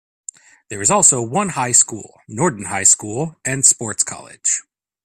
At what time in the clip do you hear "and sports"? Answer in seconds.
3.45-4.01